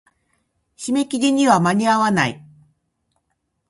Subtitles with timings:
[0.77, 2.43] 締め切りに間に合わない。